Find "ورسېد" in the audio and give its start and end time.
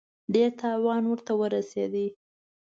1.39-1.93